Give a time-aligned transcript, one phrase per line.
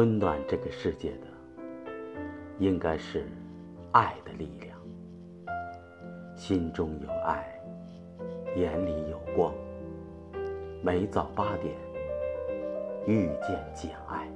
[0.00, 1.26] 温暖这个世界的，
[2.58, 3.26] 应该是
[3.92, 4.74] 爱的力量。
[6.34, 7.46] 心中有爱，
[8.56, 9.52] 眼里有光。
[10.82, 11.74] 每早八点，
[13.06, 14.26] 遇见简爱。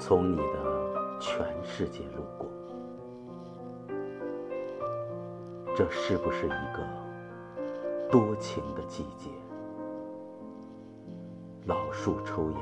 [0.00, 2.48] 从你的全世界路过，
[5.76, 7.05] 这是不是一个
[8.18, 9.28] 多情的季节？
[11.66, 12.58] 老树抽芽，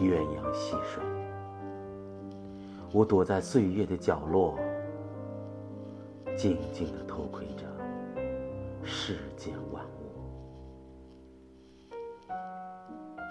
[0.00, 1.00] 鸳鸯戏水。
[2.92, 4.58] 我躲在岁月的角落，
[6.36, 7.64] 静静地偷窥着
[8.82, 10.10] 世间万物。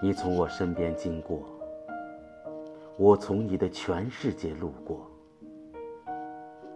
[0.02, 1.42] 你从我身边经过。
[2.96, 5.06] 我从你的全世界路过，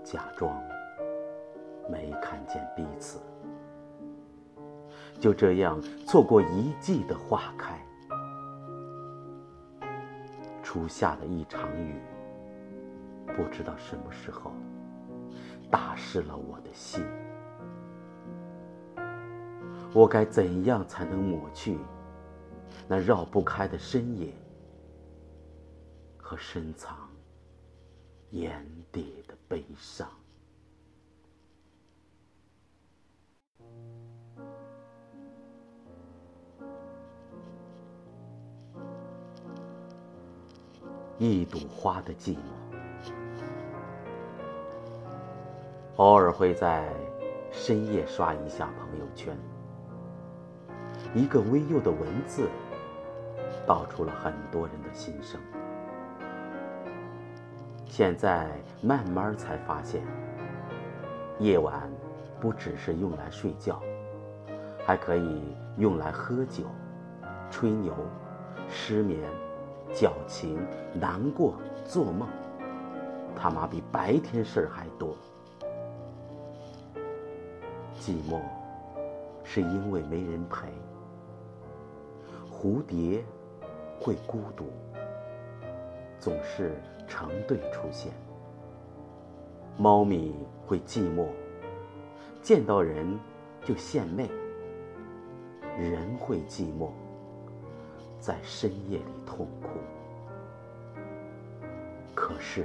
[0.02, 0.62] 假装
[1.90, 3.18] 没看见彼此，
[5.18, 7.78] 就这样错过一季的花开。
[10.62, 11.94] 初夏的一场雨，
[13.36, 14.52] 不知道什么时候
[15.70, 17.04] 打湿了我的心。
[19.92, 21.78] 我该怎样才能抹去
[22.88, 24.32] 那绕不开的深夜？
[26.16, 26.96] 和深藏
[28.30, 30.08] 眼底的悲伤，
[41.16, 42.38] 一朵花的寂寞，
[45.96, 46.92] 偶尔会在
[47.52, 49.38] 深夜刷一下朋友圈，
[51.14, 52.48] 一个微幼的文字，
[53.64, 55.40] 道出了很多人的心声。
[57.86, 58.50] 现在
[58.82, 60.02] 慢慢才发现，
[61.38, 61.88] 夜晚
[62.40, 63.80] 不只是用来睡觉，
[64.84, 66.64] 还可以用来喝酒、
[67.52, 67.94] 吹牛、
[68.68, 69.20] 失眠、
[69.92, 70.58] 矫情、
[70.92, 72.28] 难过、做梦，
[73.36, 75.16] 他妈比白天事儿还多。
[78.00, 78.40] 寂寞
[79.42, 80.68] 是因为没人陪，
[82.52, 83.24] 蝴蝶
[84.00, 84.66] 会孤独。
[86.18, 86.74] 总是
[87.06, 88.10] 成对出现，
[89.76, 90.34] 猫咪
[90.66, 91.26] 会寂寞，
[92.40, 93.18] 见到人
[93.62, 94.26] 就献媚；
[95.78, 96.88] 人会寂寞，
[98.24, 99.68] 在深夜里痛哭。
[102.14, 102.64] 可是，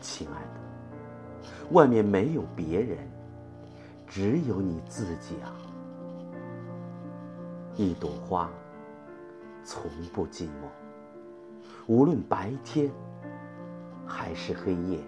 [0.00, 2.96] 亲爱的，外面没有别人，
[4.06, 5.52] 只有你自己啊！
[7.76, 8.50] 一朵花，
[9.62, 9.82] 从
[10.14, 10.70] 不寂寞。
[11.86, 12.90] 无论白天
[14.06, 14.98] 还是黑夜，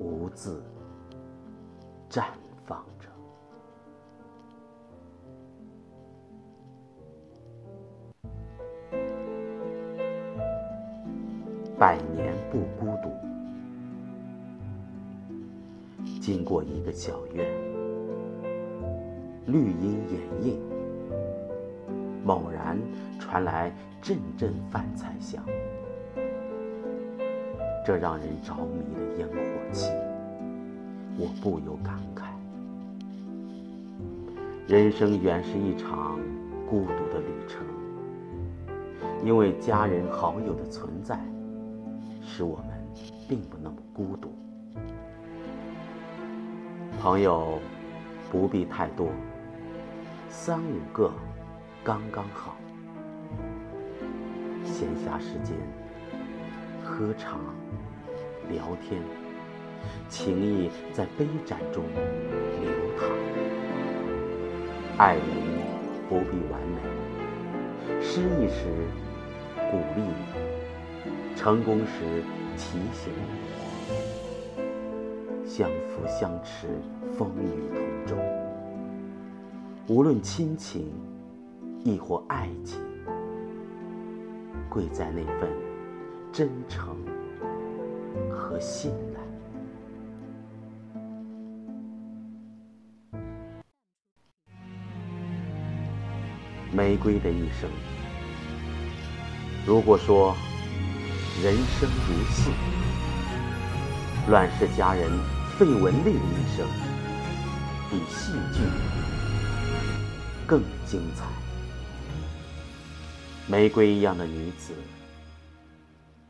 [0.00, 0.60] 无字
[2.10, 2.24] 绽
[2.66, 2.84] 放
[11.80, 13.08] 百年不孤独。
[16.20, 17.48] 经过一个小院，
[19.46, 20.60] 绿荫掩映。
[22.22, 22.78] 猛然
[23.18, 25.42] 传来阵阵饭菜香，
[27.82, 29.34] 这让人着迷的烟火
[29.72, 29.90] 气，
[31.16, 32.24] 我不由感慨：
[34.68, 36.20] 人生原是一场
[36.68, 37.64] 孤独的旅程。
[39.24, 41.18] 因为家人好友的存在，
[42.22, 42.66] 使我们
[43.28, 44.32] 并不那么孤独。
[47.00, 47.58] 朋友
[48.30, 49.08] 不必太多，
[50.28, 51.12] 三五个。
[51.82, 52.56] 刚刚好，
[54.62, 55.56] 闲暇时间
[56.84, 57.38] 喝茶
[58.50, 59.00] 聊天，
[60.06, 61.82] 情谊在杯盏中
[62.60, 63.08] 流淌。
[64.98, 65.24] 爱人
[66.06, 66.82] 不必完美，
[68.02, 68.66] 失意时
[69.70, 70.12] 鼓励你，
[71.42, 72.22] 成功时
[72.54, 73.10] 提醒
[73.88, 76.68] 你，相扶相持，
[77.16, 78.14] 风雨同舟。
[79.88, 80.92] 无论亲情。
[81.82, 82.78] 亦或爱情，
[84.68, 85.48] 贵在那份
[86.30, 86.94] 真诚
[88.30, 89.20] 和信赖。
[96.70, 97.70] 玫瑰的一生，
[99.66, 100.34] 如果说
[101.42, 102.50] 人生如戏，
[104.28, 105.10] 乱世佳人
[105.56, 106.68] 费雯丽的一生，
[107.88, 108.60] 比戏剧
[110.46, 111.24] 更精彩。
[113.46, 114.74] 玫瑰一样的女子，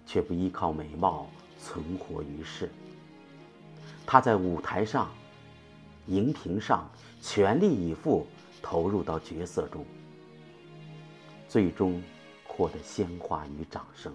[0.06, 1.28] 却不依靠美貌
[1.58, 2.70] 存活于世。
[4.06, 5.10] 她在舞台上
[6.06, 6.88] 荧屏上
[7.20, 8.28] 全力以赴
[8.62, 9.84] 投入到角色中，
[11.48, 12.00] 最终
[12.46, 14.12] 获得鲜花与掌声。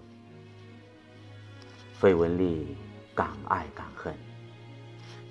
[1.98, 2.76] 费雯丽
[3.14, 4.14] 敢爱敢恨，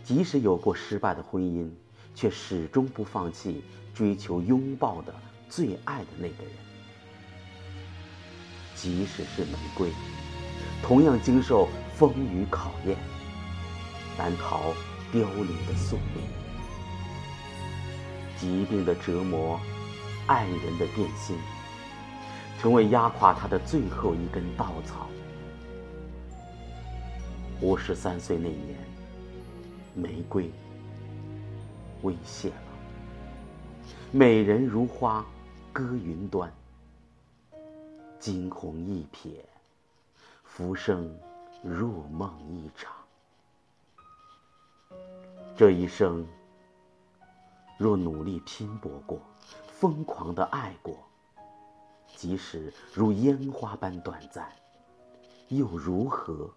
[0.04, 1.70] 即使有过失败的婚姻，
[2.16, 3.64] 却始终不放弃
[3.94, 5.14] 追求拥抱的
[5.48, 6.54] 最爱的那个人。
[8.74, 9.92] 即使是玫瑰，
[10.82, 12.98] 同样经受风雨考验，
[14.18, 14.74] 难逃
[15.12, 16.24] 凋零的宿命。
[18.38, 19.60] 疾病的折磨，
[20.26, 21.38] 爱人的变心，
[22.60, 25.08] 成为压垮他的最后一根稻草。
[27.62, 28.78] 五十三岁那年，
[29.94, 30.52] 玫瑰
[32.02, 32.56] 微谢了，
[34.12, 35.26] 美人如花，
[35.72, 36.52] 歌云端。
[38.20, 39.40] 惊鸿一瞥，
[40.44, 41.10] 浮生
[41.64, 42.92] 入梦一场。
[45.56, 46.28] 这一生，
[47.78, 49.22] 若努力拼搏过，
[49.68, 50.98] 疯狂的爱过，
[52.18, 54.52] 即使如烟花般短暂，
[55.48, 56.54] 又如何？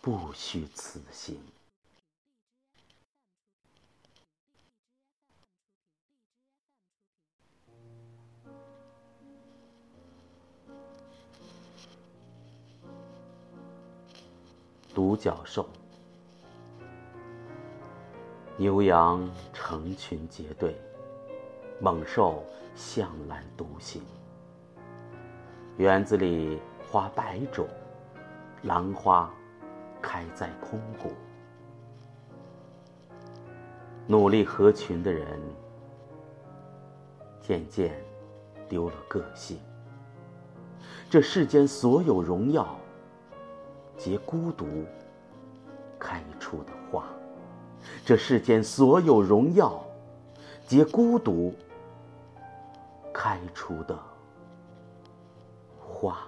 [0.00, 1.38] 不虚此行。
[14.94, 15.68] 独角兽，
[18.56, 20.76] 牛羊成群结队，
[21.80, 22.42] 猛兽
[22.74, 24.02] 向来独行。
[25.76, 26.58] 园子里
[26.90, 27.68] 花百种，
[28.62, 29.32] 兰花
[30.02, 31.12] 开在空谷。
[34.06, 35.40] 努力合群的人，
[37.40, 38.02] 渐渐
[38.68, 39.58] 丢了个性。
[41.10, 42.66] 这世间所有荣耀。
[43.96, 44.84] 皆孤独
[45.98, 47.04] 开出的花，
[48.04, 49.84] 这世间所有荣耀，
[50.68, 51.52] 皆孤独
[53.12, 53.98] 开出的
[55.80, 56.27] 花。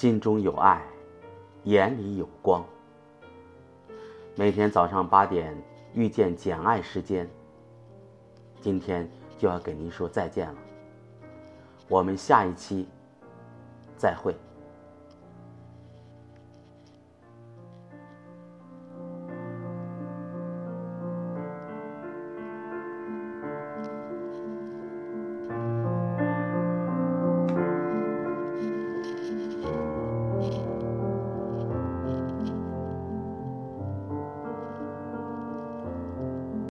[0.00, 0.82] 心中有爱，
[1.64, 2.64] 眼里有光。
[4.34, 5.54] 每天早上八点
[5.92, 7.28] 遇见简爱时间。
[8.62, 9.06] 今天。
[9.36, 10.54] 就要给您说再见了，
[11.88, 12.86] 我们下一期
[13.96, 14.34] 再会。